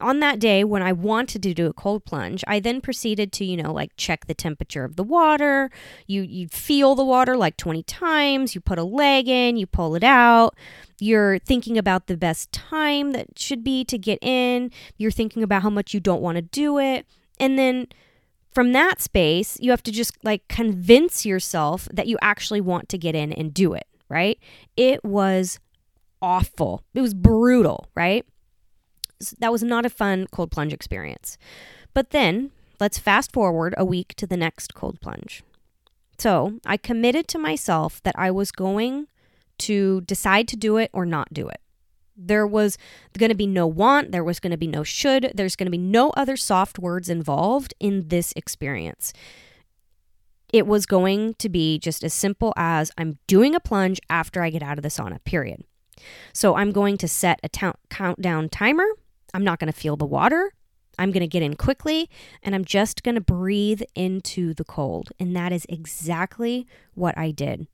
on 0.01 0.19
that 0.19 0.39
day 0.39 0.63
when 0.63 0.81
I 0.81 0.91
wanted 0.91 1.41
to 1.43 1.53
do 1.53 1.67
a 1.67 1.73
cold 1.73 2.05
plunge, 2.05 2.43
I 2.47 2.59
then 2.59 2.81
proceeded 2.81 3.31
to, 3.33 3.45
you 3.45 3.55
know, 3.55 3.71
like 3.71 3.91
check 3.95 4.27
the 4.27 4.33
temperature 4.33 4.83
of 4.83 4.95
the 4.97 5.03
water. 5.03 5.69
You 6.05 6.21
you 6.21 6.47
feel 6.49 6.95
the 6.95 7.05
water 7.05 7.37
like 7.37 7.55
20 7.57 7.83
times, 7.83 8.55
you 8.55 8.61
put 8.61 8.77
a 8.77 8.83
leg 8.83 9.27
in, 9.27 9.57
you 9.57 9.65
pull 9.65 9.95
it 9.95 10.03
out. 10.03 10.55
You're 10.99 11.39
thinking 11.39 11.77
about 11.77 12.07
the 12.07 12.17
best 12.17 12.51
time 12.51 13.11
that 13.11 13.37
should 13.37 13.63
be 13.63 13.83
to 13.85 13.97
get 13.97 14.19
in. 14.21 14.71
You're 14.97 15.11
thinking 15.11 15.43
about 15.43 15.63
how 15.63 15.69
much 15.69 15.93
you 15.93 15.99
don't 15.99 16.21
want 16.21 16.35
to 16.37 16.41
do 16.41 16.77
it. 16.77 17.05
And 17.39 17.57
then 17.57 17.87
from 18.53 18.71
that 18.73 19.01
space, 19.01 19.57
you 19.59 19.71
have 19.71 19.83
to 19.83 19.91
just 19.91 20.17
like 20.23 20.47
convince 20.47 21.25
yourself 21.25 21.87
that 21.91 22.07
you 22.07 22.17
actually 22.21 22.61
want 22.61 22.89
to 22.89 22.97
get 22.97 23.15
in 23.15 23.33
and 23.33 23.53
do 23.53 23.73
it, 23.73 23.87
right? 24.09 24.39
It 24.77 25.03
was 25.03 25.59
awful. 26.21 26.83
It 26.93 27.01
was 27.01 27.13
brutal, 27.13 27.87
right? 27.95 28.25
That 29.39 29.51
was 29.51 29.63
not 29.63 29.85
a 29.85 29.89
fun 29.89 30.27
cold 30.31 30.51
plunge 30.51 30.73
experience. 30.73 31.37
But 31.93 32.11
then 32.11 32.51
let's 32.79 32.97
fast 32.97 33.31
forward 33.31 33.73
a 33.77 33.85
week 33.85 34.13
to 34.15 34.27
the 34.27 34.37
next 34.37 34.73
cold 34.73 34.99
plunge. 35.01 35.43
So 36.17 36.59
I 36.65 36.77
committed 36.77 37.27
to 37.29 37.39
myself 37.39 38.01
that 38.03 38.15
I 38.17 38.31
was 38.31 38.51
going 38.51 39.07
to 39.59 40.01
decide 40.01 40.47
to 40.49 40.55
do 40.55 40.77
it 40.77 40.89
or 40.93 41.05
not 41.05 41.33
do 41.33 41.47
it. 41.47 41.61
There 42.17 42.47
was 42.47 42.77
going 43.17 43.29
to 43.29 43.35
be 43.35 43.47
no 43.47 43.67
want, 43.67 44.11
there 44.11 44.23
was 44.23 44.39
going 44.39 44.51
to 44.51 44.57
be 44.57 44.67
no 44.67 44.83
should, 44.83 45.33
there's 45.35 45.57
going 45.57 45.67
to 45.67 45.71
be 45.71 45.77
no 45.77 46.11
other 46.11 46.37
soft 46.37 46.79
words 46.79 47.09
involved 47.09 47.73
in 47.79 48.07
this 48.07 48.31
experience. 48.37 49.11
It 50.53 50.65
was 50.65 50.85
going 50.85 51.33
to 51.35 51.49
be 51.49 51.77
just 51.77 52.03
as 52.03 52.13
simple 52.13 52.53
as 52.55 52.91
I'm 52.97 53.17
doing 53.27 53.55
a 53.55 53.59
plunge 53.59 53.99
after 54.09 54.41
I 54.41 54.49
get 54.49 54.63
out 54.63 54.77
of 54.77 54.83
the 54.83 54.89
sauna, 54.89 55.21
period. 55.25 55.63
So 56.31 56.55
I'm 56.55 56.71
going 56.71 56.97
to 56.97 57.07
set 57.07 57.39
a 57.43 57.49
countdown 57.89 58.47
timer 58.47 58.87
I'm 59.35 59.43
not 59.43 59.59
going 59.59 59.71
to 59.71 59.77
feel 59.77 59.97
the 59.97 60.05
water. 60.05 60.53
I'm 60.97 61.11
going 61.11 61.19
to 61.19 61.27
get 61.27 61.43
in 61.43 61.57
quickly 61.57 62.09
and 62.41 62.55
I'm 62.55 62.63
just 62.63 63.03
going 63.03 63.15
to 63.15 63.21
breathe 63.21 63.81
into 63.93 64.53
the 64.53 64.63
cold. 64.63 65.09
And 65.19 65.35
that 65.35 65.51
is 65.51 65.65
exactly 65.67 66.65
what 66.93 67.17
I 67.17 67.31
did. 67.31 67.67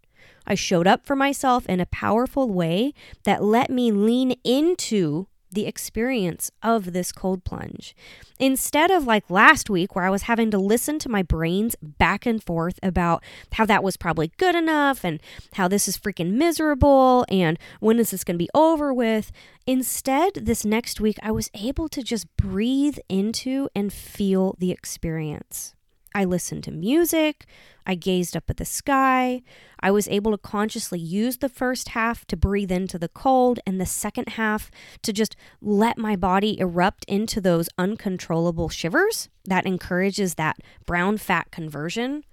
I 0.47 0.55
showed 0.55 0.87
up 0.87 1.05
for 1.05 1.15
myself 1.15 1.67
in 1.67 1.79
a 1.79 1.85
powerful 1.85 2.49
way 2.49 2.95
that 3.25 3.43
let 3.43 3.69
me 3.69 3.91
lean 3.91 4.31
into 4.43 5.27
the 5.51 5.67
experience 5.67 6.49
of 6.63 6.93
this 6.93 7.11
cold 7.11 7.43
plunge. 7.43 7.95
Instead 8.39 8.89
of 8.89 9.05
like 9.05 9.29
last 9.29 9.69
week, 9.69 9.95
where 9.95 10.05
I 10.05 10.09
was 10.09 10.23
having 10.23 10.49
to 10.51 10.57
listen 10.57 10.97
to 10.99 11.09
my 11.09 11.21
brains 11.21 11.75
back 11.81 12.25
and 12.25 12.41
forth 12.41 12.79
about 12.81 13.23
how 13.53 13.65
that 13.65 13.83
was 13.83 13.97
probably 13.97 14.31
good 14.37 14.55
enough 14.55 15.03
and 15.03 15.21
how 15.53 15.67
this 15.67 15.87
is 15.87 15.97
freaking 15.97 16.33
miserable 16.33 17.25
and 17.29 17.59
when 17.79 17.99
is 17.99 18.11
this 18.11 18.23
going 18.23 18.35
to 18.35 18.43
be 18.43 18.49
over 18.53 18.93
with, 18.93 19.31
instead, 19.67 20.33
this 20.35 20.65
next 20.65 20.99
week, 20.99 21.17
I 21.21 21.31
was 21.31 21.49
able 21.53 21.89
to 21.89 22.01
just 22.01 22.25
breathe 22.37 22.97
into 23.09 23.69
and 23.75 23.91
feel 23.91 24.55
the 24.59 24.71
experience. 24.71 25.75
I 26.13 26.25
listened 26.25 26.63
to 26.65 26.71
music. 26.71 27.45
I 27.85 27.95
gazed 27.95 28.35
up 28.35 28.49
at 28.49 28.57
the 28.57 28.65
sky. 28.65 29.41
I 29.79 29.91
was 29.91 30.07
able 30.09 30.31
to 30.31 30.37
consciously 30.37 30.99
use 30.99 31.37
the 31.37 31.49
first 31.49 31.89
half 31.89 32.25
to 32.27 32.37
breathe 32.37 32.71
into 32.71 32.99
the 32.99 33.07
cold 33.07 33.59
and 33.65 33.79
the 33.79 33.85
second 33.85 34.29
half 34.29 34.69
to 35.03 35.13
just 35.13 35.35
let 35.61 35.97
my 35.97 36.15
body 36.15 36.59
erupt 36.59 37.05
into 37.05 37.39
those 37.39 37.69
uncontrollable 37.77 38.69
shivers 38.69 39.29
that 39.45 39.65
encourages 39.65 40.35
that 40.35 40.57
brown 40.85 41.17
fat 41.17 41.49
conversion. 41.51 42.23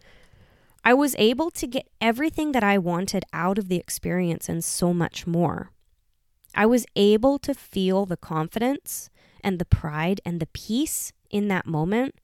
I 0.85 0.95
was 0.95 1.15
able 1.19 1.51
to 1.53 1.67
get 1.67 1.89
everything 2.01 2.53
that 2.53 2.65
I 2.65 2.79
wanted 2.79 3.25
out 3.33 3.59
of 3.59 3.69
the 3.69 3.77
experience 3.77 4.49
and 4.49 4.65
so 4.65 4.93
much 4.93 5.27
more. 5.27 5.71
I 6.55 6.67
was 6.67 6.87
able 6.97 7.39
to 7.41 7.55
feel 7.55 8.07
the 8.07 8.17
confidence 8.17 9.11
and 9.43 9.59
the 9.59 9.65
pride 9.65 10.21
and 10.25 10.41
the 10.41 10.47
peace 10.47 11.13
in 11.31 11.49
that 11.49 11.67
moment 11.67 12.15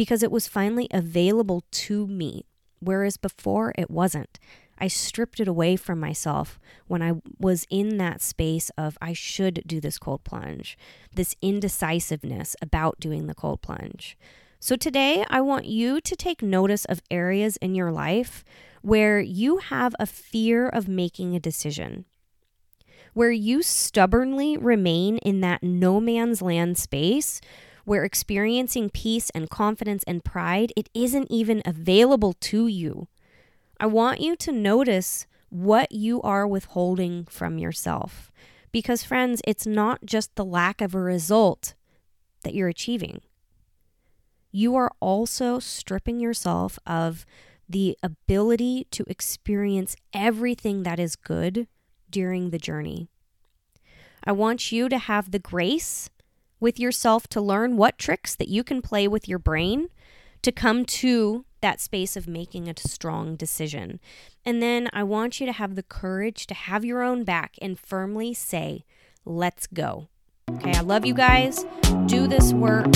because 0.00 0.22
it 0.22 0.32
was 0.32 0.48
finally 0.48 0.88
available 0.94 1.62
to 1.70 2.06
me, 2.06 2.46
whereas 2.78 3.18
before 3.18 3.74
it 3.76 3.90
wasn't. 3.90 4.40
I 4.78 4.88
stripped 4.88 5.40
it 5.40 5.46
away 5.46 5.76
from 5.76 6.00
myself 6.00 6.58
when 6.86 7.02
I 7.02 7.20
was 7.38 7.66
in 7.68 7.98
that 7.98 8.22
space 8.22 8.70
of 8.78 8.96
I 9.02 9.12
should 9.12 9.62
do 9.66 9.78
this 9.78 9.98
cold 9.98 10.24
plunge, 10.24 10.78
this 11.14 11.36
indecisiveness 11.42 12.56
about 12.62 12.98
doing 12.98 13.26
the 13.26 13.34
cold 13.34 13.60
plunge. 13.60 14.16
So 14.58 14.74
today, 14.74 15.22
I 15.28 15.42
want 15.42 15.66
you 15.66 16.00
to 16.00 16.16
take 16.16 16.40
notice 16.40 16.86
of 16.86 17.02
areas 17.10 17.58
in 17.58 17.74
your 17.74 17.92
life 17.92 18.42
where 18.80 19.20
you 19.20 19.58
have 19.58 19.94
a 20.00 20.06
fear 20.06 20.66
of 20.66 20.88
making 20.88 21.36
a 21.36 21.40
decision, 21.40 22.06
where 23.12 23.32
you 23.32 23.62
stubbornly 23.62 24.56
remain 24.56 25.18
in 25.18 25.42
that 25.42 25.62
no 25.62 26.00
man's 26.00 26.40
land 26.40 26.78
space 26.78 27.42
where 27.84 28.04
experiencing 28.04 28.90
peace 28.90 29.30
and 29.30 29.50
confidence 29.50 30.02
and 30.06 30.24
pride 30.24 30.72
it 30.76 30.88
isn't 30.94 31.30
even 31.30 31.62
available 31.64 32.34
to 32.34 32.66
you. 32.66 33.08
I 33.78 33.86
want 33.86 34.20
you 34.20 34.36
to 34.36 34.52
notice 34.52 35.26
what 35.48 35.90
you 35.90 36.22
are 36.22 36.46
withholding 36.46 37.24
from 37.26 37.58
yourself. 37.58 38.30
Because, 38.72 39.02
friends, 39.02 39.42
it's 39.46 39.66
not 39.66 40.04
just 40.04 40.34
the 40.36 40.44
lack 40.44 40.80
of 40.80 40.94
a 40.94 41.00
result 41.00 41.74
that 42.44 42.54
you're 42.54 42.68
achieving. 42.68 43.20
You 44.52 44.76
are 44.76 44.90
also 45.00 45.58
stripping 45.58 46.20
yourself 46.20 46.78
of 46.86 47.26
the 47.68 47.96
ability 48.02 48.86
to 48.90 49.04
experience 49.06 49.96
everything 50.12 50.82
that 50.82 50.98
is 50.98 51.16
good 51.16 51.68
during 52.10 52.50
the 52.50 52.58
journey. 52.58 53.08
I 54.24 54.32
want 54.32 54.70
you 54.70 54.88
to 54.88 54.98
have 54.98 55.30
the 55.30 55.38
grace 55.38 56.10
with 56.60 56.78
yourself 56.78 57.26
to 57.28 57.40
learn 57.40 57.76
what 57.76 57.98
tricks 57.98 58.34
that 58.36 58.48
you 58.48 58.62
can 58.62 58.82
play 58.82 59.08
with 59.08 59.26
your 59.26 59.38
brain 59.38 59.88
to 60.42 60.52
come 60.52 60.84
to 60.84 61.44
that 61.60 61.80
space 61.80 62.16
of 62.16 62.28
making 62.28 62.68
a 62.68 62.74
strong 62.78 63.36
decision. 63.36 64.00
And 64.44 64.62
then 64.62 64.88
I 64.92 65.02
want 65.02 65.40
you 65.40 65.46
to 65.46 65.52
have 65.52 65.74
the 65.74 65.82
courage 65.82 66.46
to 66.46 66.54
have 66.54 66.84
your 66.84 67.02
own 67.02 67.24
back 67.24 67.56
and 67.60 67.78
firmly 67.78 68.32
say, 68.32 68.84
let's 69.24 69.66
go. 69.66 70.08
Okay, 70.52 70.72
I 70.72 70.80
love 70.80 71.04
you 71.04 71.14
guys. 71.14 71.64
Do 72.06 72.26
this 72.26 72.52
work. 72.52 72.86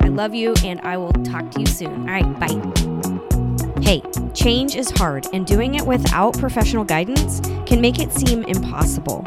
I 0.00 0.08
love 0.08 0.34
you, 0.34 0.54
and 0.64 0.80
I 0.82 0.96
will 0.96 1.12
talk 1.12 1.50
to 1.52 1.60
you 1.60 1.66
soon. 1.66 2.08
All 2.08 2.14
right, 2.14 2.38
bye. 2.38 3.80
Hey, 3.82 4.02
change 4.34 4.76
is 4.76 4.90
hard, 4.90 5.26
and 5.32 5.44
doing 5.44 5.74
it 5.74 5.84
without 5.84 6.38
professional 6.38 6.84
guidance 6.84 7.40
can 7.66 7.80
make 7.80 7.98
it 7.98 8.12
seem 8.12 8.44
impossible. 8.44 9.26